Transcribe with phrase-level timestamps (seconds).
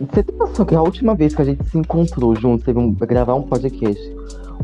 [0.00, 3.34] Você tem que a última vez que a gente se encontrou juntos, teve um, gravar
[3.34, 4.17] um podcast,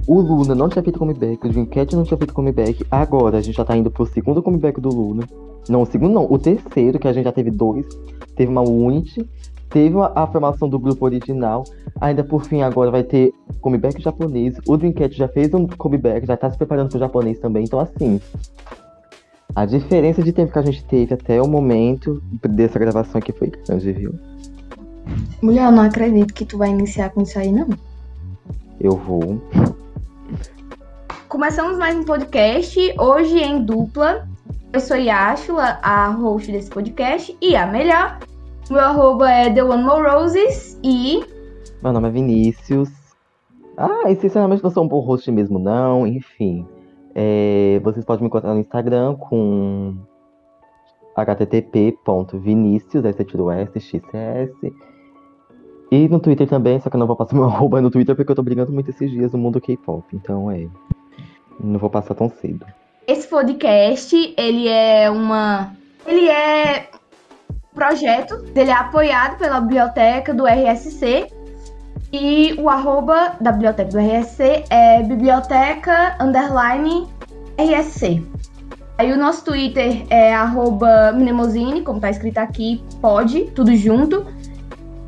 [0.07, 3.57] o Luna não tinha feito comeback, o Dreamcast não tinha feito comeback, agora a gente
[3.57, 5.26] já tá indo pro segundo comeback do Luna.
[5.68, 7.86] Não, o segundo não, o terceiro, que a gente já teve dois,
[8.36, 9.26] teve uma Unity,
[9.71, 11.64] teve a, a formação do grupo original,
[12.00, 16.36] ainda por fim agora vai ter comeback japonês, o Dreamcast já fez um comeback, já
[16.36, 18.21] tá se preparando pro japonês também, então assim,
[19.54, 23.50] a diferença de tempo que a gente teve até o momento dessa gravação aqui foi
[23.50, 24.14] grande, viu?
[25.40, 27.68] Mulher, eu não acredito que tu vai iniciar com isso aí, não.
[28.81, 29.40] Eu vou.
[31.29, 34.28] Começamos mais um podcast, hoje em dupla.
[34.72, 38.19] Eu sou Yashula, a host desse podcast, e a melhor.
[38.70, 41.25] Meu arroba é The One More Roses e.
[41.83, 42.91] Meu nome é Vinícius.
[43.77, 46.06] Ah, e sinceramente não sou um bom host mesmo, não.
[46.06, 46.66] Enfim.
[47.14, 49.97] É, vocês podem me encontrar no Instagram com
[51.16, 53.72] http.vinicius, aí você tira o S.
[55.95, 58.33] E no Twitter também, só que eu não vou passar meu arroba no Twitter porque
[58.33, 60.05] eu tô brigando muito esses dias no mundo K-pop.
[60.12, 60.67] Então é.
[61.62, 62.67] Não vou passar tão cedo.
[63.06, 65.72] Esse podcast, ele é uma.
[66.05, 66.89] Ele é
[67.72, 71.28] projeto, ele é apoiado pela biblioteca do RSC.
[72.12, 77.06] E o arroba da biblioteca do RSC é biblioteca underline
[77.56, 78.20] RSC.
[78.98, 84.25] Aí o nosso Twitter é arroba Minemosine, como tá escrito aqui, pode, tudo junto.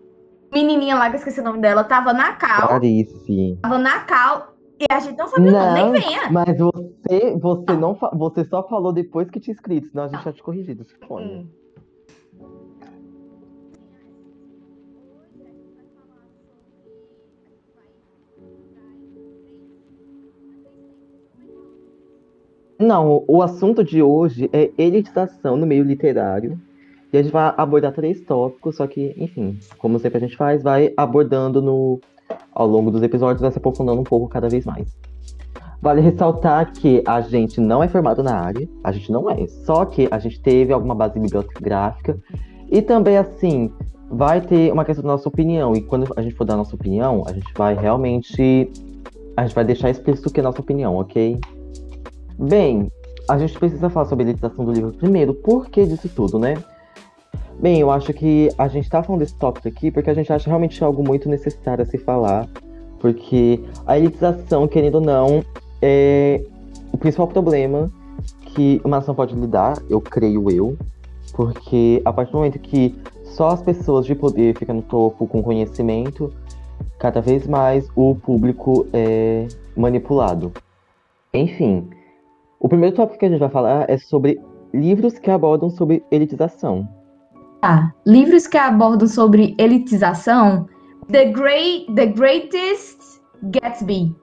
[0.53, 2.69] Menininha lá, que eu esqueci o nome dela, tava na cal.
[2.69, 3.59] Clarice.
[3.62, 4.54] Tava na cal.
[4.78, 6.31] E a gente não sabia o nome, nem venha.
[6.31, 10.32] Mas você, você não você só falou depois que tinha escrito, senão a gente já
[10.32, 10.84] tinha corrigido.
[10.84, 11.26] Suponho.
[11.26, 11.48] Hum.
[22.78, 26.59] Não, o assunto de hoje é elitização no meio literário.
[27.12, 30.62] E a gente vai abordar três tópicos, só que, enfim, como sempre a gente faz,
[30.62, 32.00] vai abordando no,
[32.53, 34.97] ao longo dos episódios, vai se aprofundando um pouco cada vez mais.
[35.81, 39.84] Vale ressaltar que a gente não é formado na área, a gente não é, só
[39.84, 42.19] que a gente teve alguma base bibliográfica
[42.70, 43.70] e também, assim,
[44.10, 45.75] vai ter uma questão da nossa opinião.
[45.75, 48.70] E quando a gente for dar a nossa opinião, a gente vai realmente.
[49.36, 51.38] A gente vai deixar explícito que é a nossa opinião, ok?
[52.38, 52.92] Bem,
[53.28, 55.32] a gente precisa falar sobre a elitização do livro primeiro.
[55.32, 56.62] Por que disso tudo, né?
[57.58, 60.47] Bem, eu acho que a gente tá falando desse tópico aqui porque a gente acha
[60.47, 62.47] realmente algo muito necessário a se falar.
[63.00, 65.42] Porque a elitização, querendo ou não,
[65.80, 66.42] é
[66.92, 67.91] o principal problema
[68.54, 70.76] que uma nação pode lidar, eu creio eu.
[71.32, 75.42] Porque a partir do momento que só as pessoas de poder ficam no topo com
[75.42, 76.32] conhecimento,
[76.98, 80.53] cada vez mais o público é manipulado.
[81.32, 81.88] Enfim,
[82.58, 84.40] o primeiro tópico que a gente vai falar é sobre
[84.72, 86.88] livros que abordam sobre elitização.
[87.60, 87.92] Tá.
[88.06, 90.68] Livros que abordam sobre elitização.
[91.10, 94.14] The, Great, The Greatest Gatsby.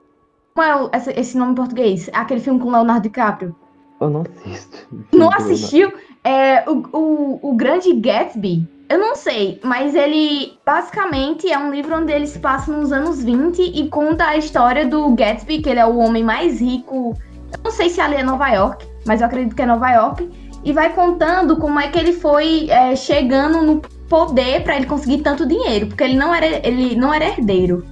[0.54, 2.10] Como é esse nome em português?
[2.12, 3.54] Aquele filme com Leonardo DiCaprio.
[4.00, 4.86] Eu não assisto.
[5.12, 5.92] Não assistiu?
[6.22, 8.68] É, o, o, o Grande Gatsby.
[8.88, 13.24] Eu não sei, mas ele basicamente é um livro onde ele se passa nos anos
[13.24, 17.16] 20 e conta a história do Gatsby, que ele é o homem mais rico.
[17.62, 20.30] Não sei se ali é Nova York, mas eu acredito que é Nova York.
[20.64, 25.18] E vai contando como é que ele foi é, chegando no poder para ele conseguir
[25.18, 27.84] tanto dinheiro, porque ele não era ele não era herdeiro.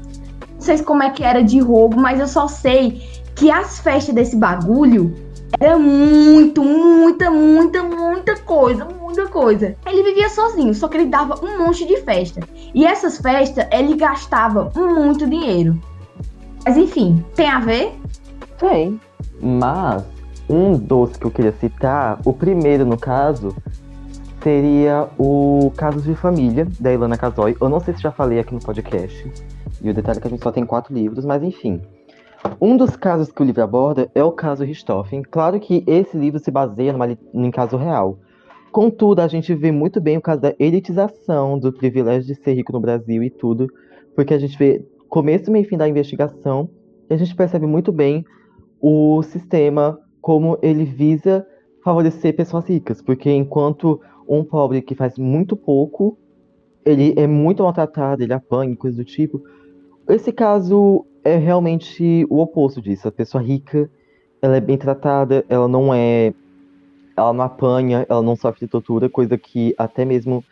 [0.54, 3.02] Não sei como é que era de roubo, mas eu só sei
[3.34, 5.14] que as festas desse bagulho
[5.60, 9.76] era muito, muita, muita, muita coisa, muita coisa.
[9.86, 12.40] Ele vivia sozinho, só que ele dava um monte de festa.
[12.74, 15.78] E essas festas, ele gastava muito dinheiro.
[16.64, 17.92] Mas enfim, tem a ver?
[18.58, 19.00] Tem.
[19.42, 20.04] Mas
[20.48, 23.54] um dos que eu queria citar, o primeiro no caso,
[24.42, 27.56] seria o Casos de Família, da Ilana Casoy.
[27.60, 29.32] Eu não sei se já falei aqui no podcast.
[29.82, 31.80] E o detalhe é que a gente só tem quatro livros, mas enfim.
[32.60, 35.22] Um dos casos que o livro aborda é o caso Richthofen.
[35.22, 38.18] Claro que esse livro se baseia numa, em caso real.
[38.70, 42.72] Contudo, a gente vê muito bem o caso da elitização do privilégio de ser rico
[42.72, 43.66] no Brasil e tudo,
[44.14, 46.70] porque a gente vê começo, meio e fim da investigação
[47.10, 48.24] e a gente percebe muito bem
[48.82, 51.46] o sistema como ele visa
[51.84, 56.19] favorecer pessoas ricas, porque enquanto um pobre que faz muito pouco,
[56.84, 59.43] ele é muito maltratado, ele apanha, coisas do tipo.
[60.08, 63.06] Esse caso é realmente o oposto disso.
[63.06, 63.88] A pessoa rica,
[64.40, 66.34] ela é bem tratada, ela não é
[67.17, 70.43] ela não apanha, ela não sofre de tortura, coisa que até mesmo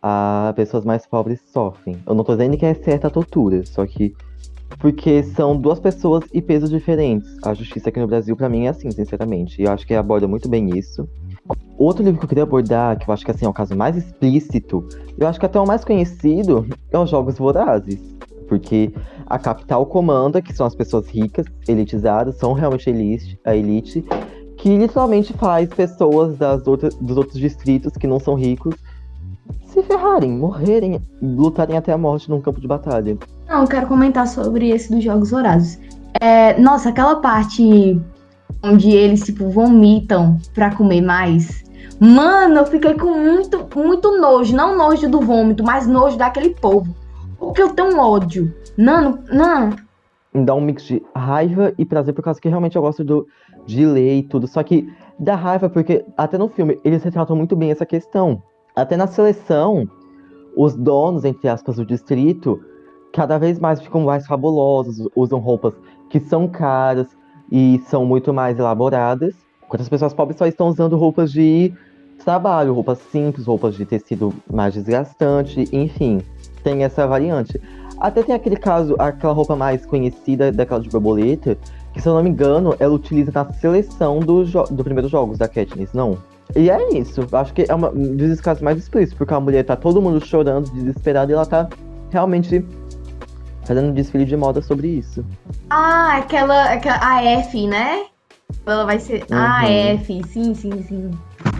[0.00, 1.96] as pessoas mais pobres sofrem.
[2.06, 4.14] Eu não tô dizendo que é certa a tortura, só que
[4.78, 7.36] porque são duas pessoas e pesos diferentes.
[7.44, 9.60] A justiça aqui no Brasil, para mim, é assim, sinceramente.
[9.60, 11.08] E eu acho que aborda muito bem isso.
[11.76, 13.96] Outro livro que eu queria abordar, que eu acho que assim, é o caso mais
[13.96, 14.86] explícito,
[15.18, 18.00] eu acho que até o mais conhecido, é os Jogos Vorazes.
[18.48, 18.92] Porque
[19.26, 24.04] a capital comanda, que são as pessoas ricas, elitizadas, são realmente elite, a elite,
[24.56, 28.74] que literalmente faz pessoas das outras, dos outros distritos que não são ricos
[29.66, 33.18] se ferrarem, morrerem, lutarem até a morte num campo de batalha.
[33.48, 35.80] Não, eu quero comentar sobre esse dos Jogos Vorazes.
[36.20, 38.00] É, nossa, aquela parte
[38.62, 41.64] onde eles, tipo, vomitam pra comer mais.
[42.00, 44.56] Mano, eu fiquei com muito, muito nojo.
[44.56, 46.94] Não nojo do vômito, mas nojo daquele povo.
[47.38, 48.54] Porque eu tenho ódio.
[48.76, 49.70] Não, não.
[50.34, 53.26] Dá um mix de raiva e prazer, por causa que realmente eu gosto do,
[53.66, 54.48] de ler e tudo.
[54.48, 54.88] Só que
[55.18, 58.42] dá raiva porque, até no filme, eles retratam muito bem essa questão.
[58.74, 59.88] Até na seleção,
[60.56, 62.60] os donos, entre aspas, do distrito,
[63.14, 65.72] cada vez mais ficam mais fabulosos, usam roupas
[66.10, 67.06] que são caras
[67.50, 69.34] e são muito mais elaboradas.
[69.64, 71.72] Enquanto as pessoas pobres só estão usando roupas de
[72.24, 76.20] trabalho, roupas simples, roupas de tecido mais desgastante, enfim,
[76.64, 77.60] tem essa variante.
[78.00, 81.56] Até tem aquele caso, aquela roupa mais conhecida, daquela de borboleta,
[81.92, 85.46] que se eu não me engano, ela utiliza na seleção do, do primeiros jogos da
[85.46, 86.18] Katniss, não?
[86.56, 89.64] E é isso, acho que é uma, um dos casos mais explícitos, porque a mulher
[89.64, 91.68] tá todo mundo chorando, desesperada, e ela tá
[92.10, 92.64] realmente
[93.64, 95.24] fazendo um desfile de moda sobre isso.
[95.70, 98.04] Ah, aquela, aquela a F, né?
[98.66, 99.24] Ela vai ser.
[99.30, 99.36] Uhum.
[99.36, 101.10] A F, sim, sim, sim.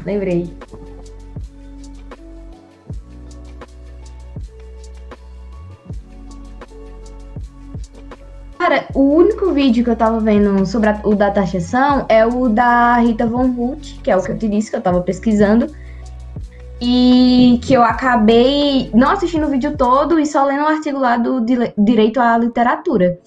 [0.04, 0.52] Lembrei.
[8.58, 12.48] Cara, o único vídeo que eu tava vendo sobre a, o da taxação é o
[12.48, 15.66] da Rita Von Huth, que é o que eu te disse que eu tava pesquisando.
[16.80, 20.98] E que eu acabei não assistindo o vídeo todo e só lendo o um artigo
[20.98, 21.44] lá do
[21.78, 23.18] Direito à Literatura.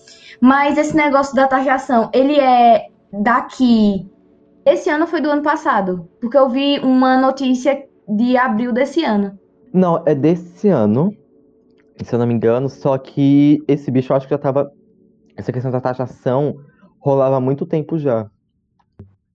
[0.42, 4.06] Mas esse negócio da taxação, ele é daqui.
[4.66, 9.38] Esse ano foi do ano passado, porque eu vi uma notícia de abril desse ano.
[9.74, 11.16] Não, é desse ano,
[12.04, 14.72] se eu não me engano, só que esse bicho eu acho que já tava
[15.36, 16.56] essa questão da taxação
[17.00, 18.30] rolava há muito tempo já.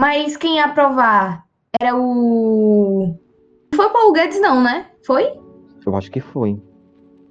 [0.00, 1.44] Mas quem ia aprovar
[1.81, 3.17] era o.
[3.72, 4.86] Não foi o Paulo Guedes, não, né?
[5.06, 5.32] Foi?
[5.86, 6.60] Eu acho que foi.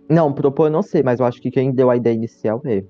[0.09, 2.83] Não, propor eu não sei, mas eu acho que quem deu a ideia inicial é.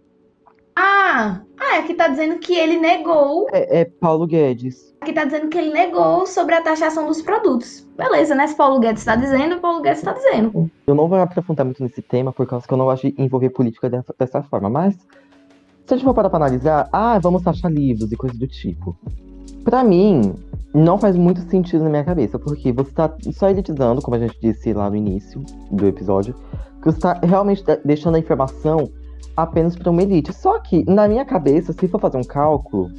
[0.76, 1.42] Ah!
[1.60, 3.48] Ah, aqui tá dizendo que ele negou.
[3.52, 4.96] É, é Paulo Guedes.
[5.02, 7.88] Aqui tá dizendo que ele negou sobre a taxação dos produtos.
[7.98, 8.48] Beleza, né?
[8.48, 10.72] Se Paulo Guedes tá dizendo, Paulo Guedes tá dizendo.
[10.88, 13.50] Eu não vou aprofundar muito nesse tema, por causa que eu não gosto de envolver
[13.50, 14.96] política dessa, dessa forma, mas
[15.86, 18.98] se a gente for parar pra analisar, ah, vamos taxar livros e coisas do tipo.
[19.64, 20.34] Para mim,
[20.74, 24.38] não faz muito sentido na minha cabeça, porque você tá só elitizando, como a gente
[24.42, 26.34] disse lá no início do episódio,
[26.82, 28.90] que você tá realmente deixando a informação
[29.36, 30.34] apenas para uma elite.
[30.34, 32.90] Só que, na minha cabeça, se for fazer um cálculo,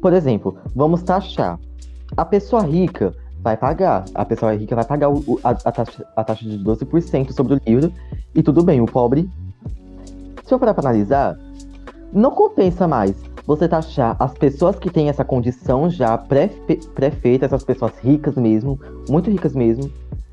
[0.00, 1.58] por exemplo, vamos taxar.
[2.16, 4.04] A pessoa rica vai pagar.
[4.14, 7.60] A pessoa rica vai pagar o, a, a, taxa, a taxa de 12% sobre o
[7.66, 7.92] livro,
[8.34, 9.30] e tudo bem, o pobre.
[10.44, 11.38] Se eu parar pra analisar,
[12.12, 13.14] não compensa mais
[13.50, 18.78] você taxar as pessoas que têm essa condição já pré-feita, essas pessoas ricas mesmo,
[19.08, 19.90] muito ricas mesmo,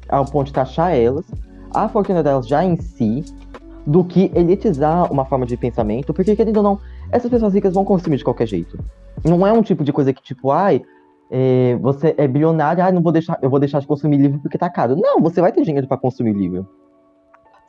[0.08, 1.26] ao ponto de taxar elas,
[1.74, 3.26] a fortuna delas já em si,
[3.88, 6.80] do que elitizar uma forma de pensamento, porque querendo ou não,
[7.12, 8.78] essas pessoas ricas vão consumir de qualquer jeito.
[9.26, 10.84] Não é um tipo de coisa que, tipo, ai,
[11.32, 14.60] é, você é bilionário, ai, não vou deixar, eu vou deixar de consumir livro porque
[14.60, 14.96] tá caro.
[14.96, 16.68] Não, você vai ter dinheiro para consumir livro.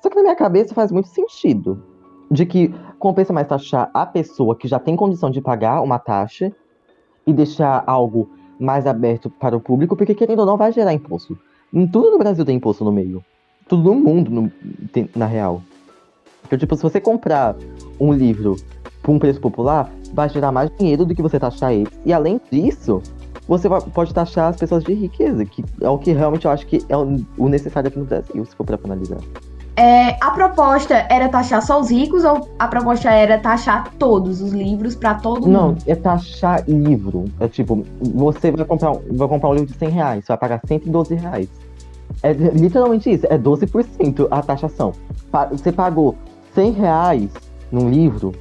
[0.02, 1.82] Só que na minha cabeça faz muito sentido
[2.30, 6.52] de que compensa mais taxar a pessoa que já tem condição de pagar uma taxa
[7.26, 11.38] e deixar algo mais aberto para o público, porque querendo ou não vai gerar imposto.
[11.92, 13.24] Tudo no Brasil tem imposto no meio.
[13.68, 14.52] Tudo no mundo, no,
[14.92, 15.62] tem, na real.
[16.46, 17.54] Então, tipo, se você comprar
[18.00, 18.56] um livro
[19.02, 21.88] por um preço popular, vai gerar mais dinheiro do que você taxar ele.
[22.04, 23.02] E além disso,
[23.46, 26.84] você pode taxar as pessoas de riqueza, que é o que realmente eu acho que
[26.88, 29.18] é o necessário aqui no Brasil, se for para analisar.
[29.78, 34.50] É, a proposta era taxar só os ricos ou a proposta era taxar todos os
[34.50, 35.52] livros para todo mundo?
[35.52, 37.26] Não, é taxar livro.
[37.38, 40.60] É tipo, você vai comprar, vai comprar um livro de 100 reais, você vai pagar
[40.66, 41.48] 112 reais.
[42.24, 44.90] É literalmente isso, é 12% a taxação.
[45.52, 46.16] Você pagou
[46.56, 47.30] 100 reais
[47.70, 48.32] num livro,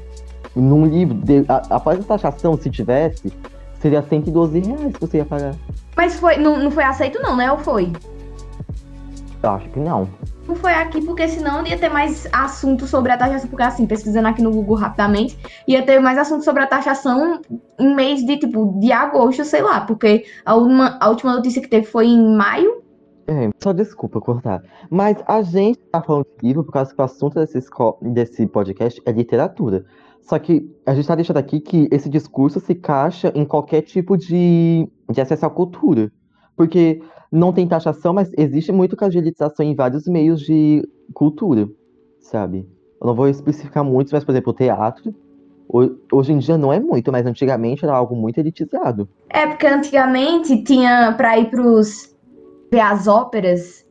[0.56, 3.32] num livro, de, a, após a taxação, se tivesse,
[3.79, 5.53] seria 112 reais que você ia pagar.
[5.96, 7.51] Mas foi, não, não foi aceito não, né?
[7.51, 7.94] Ou foi?
[9.72, 10.10] Que não.
[10.48, 14.27] Não foi aqui, porque senão ia ter mais assunto sobre a taxação, porque assim, pesquisando
[14.27, 15.38] aqui no Google rapidamente,
[15.68, 17.42] ia ter mais assunto sobre a taxação
[17.80, 21.70] em mês de, tipo, de agosto, sei lá, porque a última, a última notícia que
[21.70, 22.82] teve foi em maio,
[23.30, 24.63] é, só desculpa cortar.
[24.89, 27.60] Mas a gente tá falando de livro por causa que o assunto desse,
[28.01, 29.84] desse podcast é literatura.
[30.22, 34.18] Só que a gente tá deixando aqui que esse discurso se encaixa em qualquer tipo
[34.18, 36.10] de, de acesso à cultura.
[36.58, 41.70] Porque não tem taxação, mas existe muito casualização em vários meios de cultura,
[42.20, 42.68] sabe?
[43.00, 45.16] Eu não vou especificar muito, mas, por exemplo, o teatro.
[46.12, 49.08] Hoje em dia não é muito, mas antigamente era algo muito elitizado.
[49.30, 52.16] É, porque antigamente tinha para ir pros
[52.72, 53.86] ver as óperas,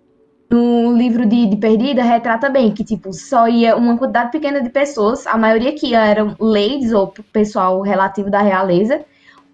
[0.50, 4.70] no livro de, de Perdida retrata bem que, tipo, só ia uma quantidade pequena de
[4.70, 9.04] pessoas, a maioria que eram ladies ou pessoal relativo da realeza,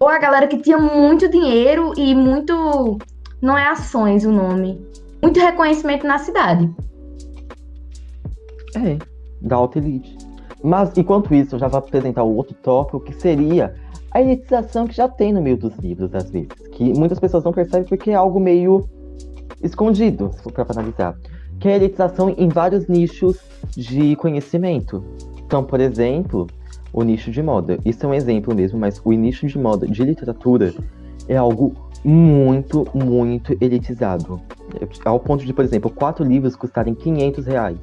[0.03, 2.97] ou a galera que tinha muito dinheiro e muito.
[3.41, 4.85] Não é ações o nome.
[5.21, 6.69] Muito reconhecimento na cidade.
[8.75, 8.97] É,
[9.41, 10.17] da alta elite.
[10.61, 13.75] Mas, enquanto isso, eu já vou apresentar o outro tópico, que seria
[14.11, 16.49] a elitização que já tem no meio dos livros, às vezes.
[16.73, 18.87] Que muitas pessoas não percebem porque é algo meio
[19.61, 21.15] escondido, se for para analisar,
[21.59, 23.37] que é a elitização em vários nichos
[23.75, 25.03] de conhecimento.
[25.45, 26.47] Então, por exemplo,
[26.93, 27.79] o nicho de moda.
[27.83, 30.73] Isso é um exemplo mesmo, mas o nicho de moda de literatura
[31.27, 31.73] é algo
[32.03, 34.39] muito, muito elitizado.
[35.03, 37.77] Ao ponto de, por exemplo, quatro livros custarem 500 reais.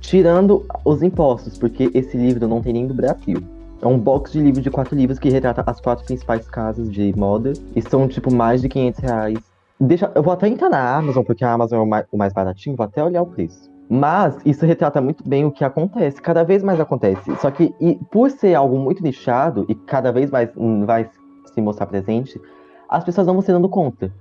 [0.00, 3.42] Tirando os impostos, porque esse livro não tem nem do Brasil.
[3.80, 7.14] É um box de livro de quatro livros que retrata as quatro principais casas de
[7.16, 7.52] moda.
[7.74, 9.38] E são, tipo, mais de 500 reais.
[9.80, 12.32] Deixa, eu vou até entrar na Amazon, porque a Amazon é o mais, o mais
[12.32, 13.70] baratinho, vou até olhar o preço.
[13.88, 17.34] Mas isso retrata muito bem o que acontece, cada vez mais acontece.
[17.36, 21.08] Só que e, por ser algo muito nichado e cada vez mais hum, vai
[21.52, 22.40] se mostrar presente,
[22.88, 24.12] as pessoas não vão se dando conta.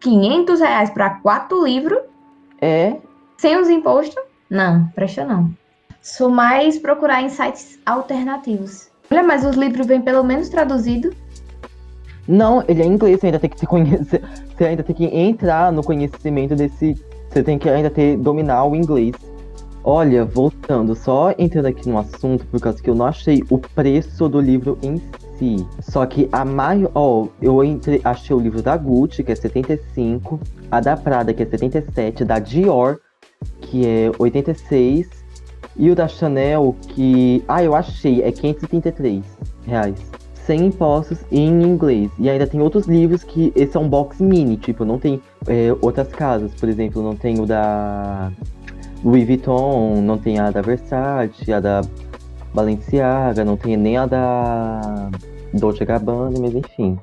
[0.00, 1.98] 500 reais para quatro livros?
[2.60, 2.96] É.
[3.38, 4.22] Sem os impostos?
[4.50, 5.50] Não, presta não.
[6.02, 8.90] Sou mais procurar em sites alternativos.
[9.10, 11.10] Olha, mas os livros vêm pelo menos traduzido
[12.28, 14.22] não, ele é inglês, você ainda tem que se conhecer.
[14.56, 16.94] Você ainda tem que entrar no conhecimento desse.
[17.36, 19.14] Você tem que ainda ter dominar o inglês.
[19.84, 24.26] Olha, voltando, só entrando aqui no assunto, por causa que eu não achei o preço
[24.26, 24.96] do livro em
[25.38, 25.66] si.
[25.82, 26.90] Só que a maior.
[26.94, 30.40] Ó, eu entre, achei o livro da Gucci, que é 75,
[30.70, 33.00] a da Prada, que é 77, da Dior,
[33.60, 35.06] que é 86,
[35.76, 37.44] e o da Chanel, que.
[37.46, 39.22] Ah, eu achei, é 533
[39.66, 42.10] reais sem impostos em inglês.
[42.18, 45.76] E ainda tem outros livros que esse é um box mini, tipo, não tem é,
[45.82, 48.32] outras casas, por exemplo, não tem o da
[49.04, 51.80] Louis Vuitton, não tem a da Versace, a da
[52.54, 55.10] Balenciaga, não tem nem a da
[55.52, 56.98] Dolce Gabbana, mas enfim.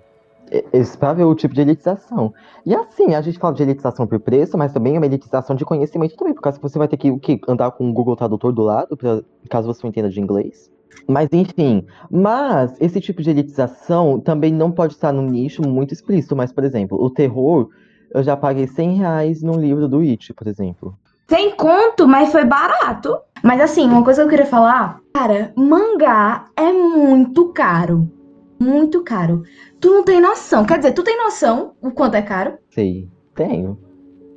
[0.72, 2.34] Esse para ver o tipo de elitização.
[2.66, 5.66] E assim, a gente fala de elitização por preço, mas também é uma elitização de
[5.66, 8.62] conhecimento também, por causa que você vai ter que andar com o Google Tradutor do
[8.62, 10.73] lado, pra, caso você não entenda de inglês.
[11.08, 16.36] Mas enfim, mas esse tipo de elitização também não pode estar num nicho muito explícito.
[16.36, 17.70] Mas, por exemplo, o terror,
[18.14, 20.98] eu já paguei 100 reais num livro do It, por exemplo.
[21.28, 23.18] Sem conto, mas foi barato.
[23.44, 28.10] Mas assim, uma coisa que eu queria falar, cara, mangá é muito caro.
[28.60, 29.44] Muito caro.
[29.82, 30.66] Tu não tem noção.
[30.66, 32.58] Quer dizer, tu tem noção o quanto é caro?
[32.70, 33.78] Sei, tenho.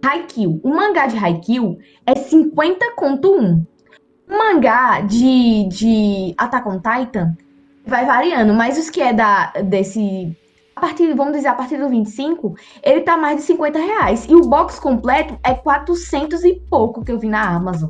[0.05, 0.61] Haikyuu.
[0.63, 3.65] O mangá de Haikyuu é 50 conto um.
[4.29, 7.37] O mangá de, de Attack on Titan
[7.87, 10.37] vai variando, mas os que é da, desse.
[10.75, 14.27] A partir, vamos dizer, a partir do 25, ele tá mais de 50 reais.
[14.29, 17.89] E o box completo é 400 e pouco que eu vi na Amazon.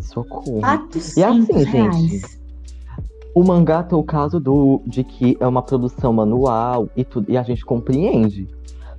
[0.00, 0.60] Socorro.
[0.60, 1.96] 400 e assim, reais.
[1.96, 2.36] gente.
[3.34, 7.36] O mangá tem o caso do, de que é uma produção manual e tudo, e
[7.36, 8.48] a gente compreende.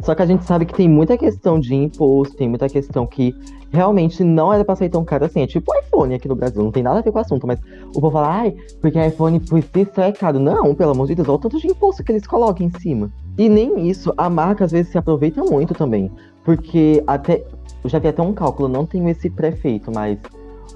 [0.01, 3.35] Só que a gente sabe que tem muita questão de imposto, tem muita questão que
[3.71, 5.41] realmente não era pra sair tão caro assim.
[5.41, 7.59] É tipo iPhone aqui no Brasil, não tem nada a ver com o assunto, mas
[7.95, 10.39] o povo fala, ai, porque iPhone por si só é caro.
[10.39, 13.11] Não, pelo amor de Deus, olha o tanto de imposto que eles colocam em cima.
[13.37, 16.11] E nem isso, a marca às vezes se aproveita muito também.
[16.43, 17.43] Porque até.
[17.83, 20.17] Eu já vi até um cálculo, não tenho esse prefeito, mas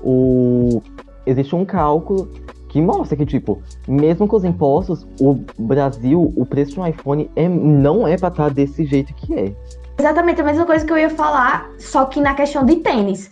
[0.04, 0.82] o.
[1.26, 2.28] Existe um cálculo
[2.72, 7.30] que mostra que, tipo, mesmo com os impostos, o Brasil, o preço de um iPhone
[7.36, 9.54] é, não é pra estar desse jeito que é.
[10.00, 13.30] Exatamente a mesma coisa que eu ia falar, só que na questão de tênis.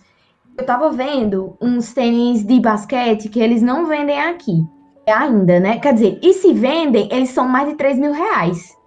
[0.58, 4.68] Eu tava vendo uns tênis de basquete que eles não vendem aqui.
[5.08, 5.80] Ainda, né?
[5.80, 8.78] Quer dizer, e se vendem, eles são mais de 3 mil reais.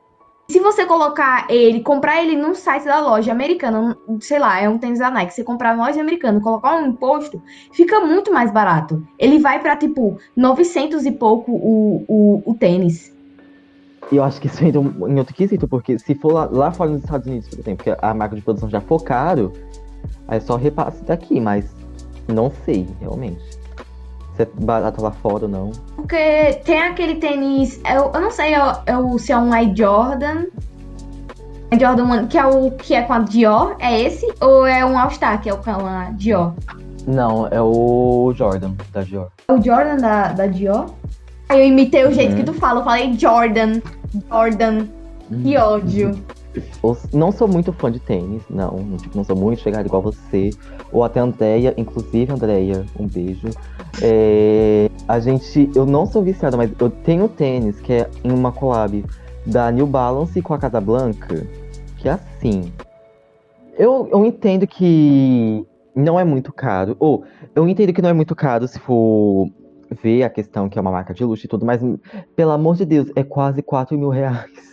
[0.53, 4.77] Se você colocar ele, comprar ele num site da loja americana, sei lá, é um
[4.77, 7.43] tênis da Nike, você comprar na loja americana, colocar um imposto,
[7.73, 9.03] fica muito mais barato.
[9.19, 13.17] Ele vai para tipo 900 e pouco o, o, o tênis.
[14.11, 16.91] E eu acho que isso entra em outro quesito, porque se for lá, lá fora
[16.91, 19.55] nos Estados Unidos, por exemplo, que a marca de produção já for caro,
[20.29, 21.75] aí é só repasse daqui, mas
[22.29, 23.62] não sei, realmente.
[24.37, 25.73] Se é barato lá fora ou não.
[25.97, 30.45] Porque tem aquele tênis, eu, eu não sei eu, eu, se é um Air Jordan.
[31.79, 34.31] Jordan 1, que é o que é com a Dior, é esse?
[34.41, 36.53] Ou é um All Star, que é o com a Dior?
[37.07, 39.31] Não, é o Jordan da Dior.
[39.49, 40.87] É o Jordan da, da Dior?
[41.49, 42.37] Aí eu imitei o jeito uhum.
[42.39, 43.81] que tu fala, eu falei Jordan,
[44.31, 44.87] Jordan,
[45.31, 45.43] uhum.
[45.43, 46.19] que ódio.
[47.13, 48.97] Não sou muito fã de tênis, não.
[48.99, 50.51] Tipo, não sou muito chegada igual você.
[50.91, 53.49] Ou até a Andrea, inclusive, Andrea, um beijo.
[54.03, 55.71] É, a gente.
[55.75, 59.05] Eu não sou viciada, mas eu tenho tênis que é em uma collab
[59.47, 61.47] da New Balance com a Casablanca.
[61.97, 62.73] Que é assim.
[63.79, 66.97] Eu, eu entendo que não é muito caro.
[67.01, 69.49] Ou, eu entendo que não é muito caro se for
[70.03, 71.81] ver a questão que é uma marca de luxo e tudo, mas
[72.35, 74.72] pelo amor de Deus, é quase 4 mil reais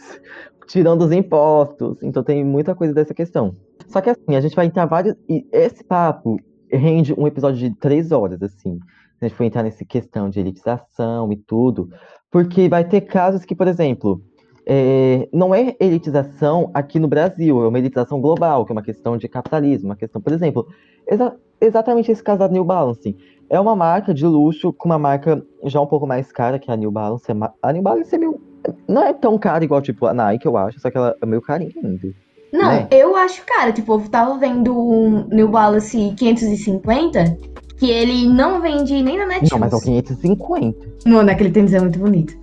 [0.69, 2.01] tirando os impostos.
[2.01, 3.55] Então tem muita coisa dessa questão.
[3.87, 5.15] Só que assim, a gente vai entrar vários.
[5.27, 6.37] E esse papo
[6.71, 8.79] rende um episódio de três horas, assim.
[9.19, 11.89] A gente for entrar nessa questão de elitização e tudo.
[12.31, 14.21] Porque vai ter casos que, por exemplo,
[14.65, 19.17] é, não é elitização aqui no Brasil, é uma elitização global, que é uma questão
[19.17, 20.67] de capitalismo, uma questão, por exemplo,
[21.07, 23.17] exa exatamente esse caso da New Balance.
[23.49, 26.77] É uma marca de luxo com uma marca já um pouco mais cara que a
[26.77, 27.25] New Balance.
[27.61, 28.39] A New Balance é meio
[28.87, 31.41] não é tão cara igual, tipo, a Nike, eu acho, só que ela é meio
[31.41, 32.09] carinha ainda.
[32.51, 32.87] Não, né?
[32.91, 33.71] eu acho cara.
[33.71, 37.37] Tipo, eu tava vendo um New Balance 550,
[37.77, 39.51] que ele não vende nem na Netshoes.
[39.51, 40.87] Não, mas é o 550.
[41.05, 42.35] Não, naquele tênis é muito bonito.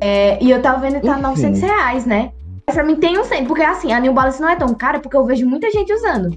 [0.00, 1.22] É, e eu tava vendo que tá Enfim.
[1.22, 2.32] 900 reais, né?
[2.66, 5.00] Mas pra mim tem um cento, porque assim, a New Balance não é tão cara,
[5.00, 6.36] porque eu vejo muita gente usando.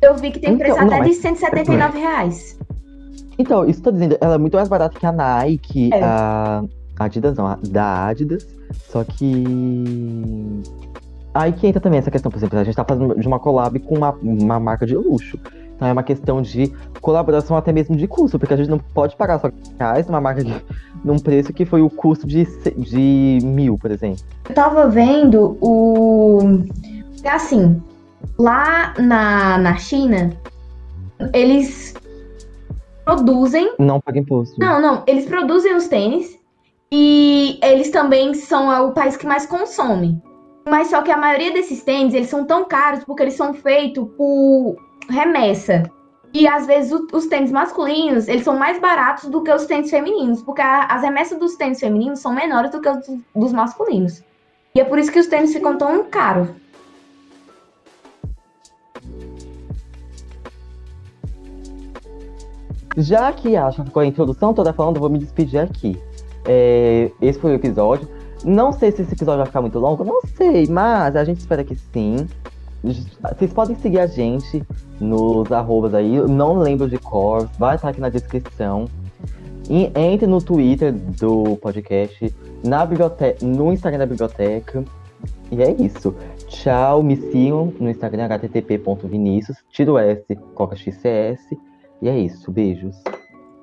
[0.00, 2.58] Eu vi que tem então, preço não, até de 179 reais.
[3.36, 6.02] Então, isso tô dizendo, ela é muito mais barata que a Nike, é.
[6.02, 6.62] a
[6.98, 8.46] Adidas não, da Adidas,
[8.90, 9.44] só que.
[11.32, 13.78] Aí que entra também essa questão, por exemplo, a gente tá fazendo de uma collab
[13.80, 15.38] com uma, uma marca de luxo.
[15.76, 19.14] Então é uma questão de colaboração até mesmo de custo, porque a gente não pode
[19.14, 20.52] pagar só reais uma marca de,
[21.04, 22.44] num preço que foi o custo de,
[22.76, 24.18] de mil, por exemplo.
[24.48, 26.64] Eu tava vendo o.
[27.24, 27.80] Assim,
[28.36, 30.30] lá na, na China,
[31.32, 31.94] eles
[33.04, 33.74] produzem.
[33.78, 34.58] Não paga imposto.
[34.58, 35.04] Não, não.
[35.06, 36.37] Eles produzem os tênis
[36.90, 40.22] e eles também são o país que mais consome.
[40.66, 44.06] Mas só que a maioria desses tênis, eles são tão caros porque eles são feitos
[44.16, 44.76] por
[45.08, 45.90] remessa.
[46.32, 49.90] E às vezes o, os tênis masculinos, eles são mais baratos do que os tênis
[49.90, 54.22] femininos, porque a, as remessas dos tênis femininos são menores do que os dos masculinos.
[54.74, 56.48] E é por isso que os tênis ficam tão caros.
[62.96, 65.98] Já que acho que com a introdução toda falando, vou me despedir aqui.
[66.48, 68.08] É, esse foi o episódio.
[68.42, 71.62] Não sei se esse episódio vai ficar muito longo, não sei, mas a gente espera
[71.62, 72.26] que sim.
[72.82, 74.62] Vocês podem seguir a gente
[75.00, 78.86] nos arrobas aí, não lembro de cor, vai estar aqui na descrição.
[79.68, 82.34] E entre no Twitter do podcast,
[82.64, 84.82] na biblioteca, no Instagram da biblioteca.
[85.50, 86.14] E é isso.
[86.46, 91.40] Tchau, me sigam no Instagram http.vinicius, tiro S, coca xcs.
[92.00, 92.96] E é isso, beijos.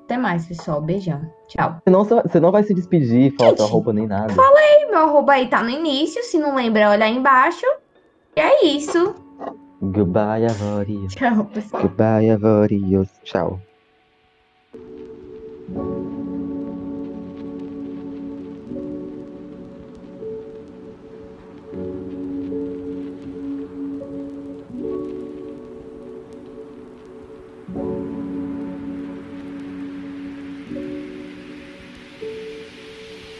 [0.06, 0.80] Até mais, pessoal.
[0.80, 1.20] Beijão.
[1.48, 1.78] Tchau.
[1.84, 4.32] Você não, você não vai se despedir, falta roupa nem nada.
[4.32, 6.22] Falei, meu arroba aí tá no início.
[6.22, 7.66] Se não lembra, olha aí embaixo.
[8.36, 9.16] E é isso.
[9.82, 11.12] Goodbye, Avorios.
[11.12, 11.82] Tchau, pessoal.
[11.82, 13.08] Goodbye, Avorios.
[13.24, 13.60] Tchau.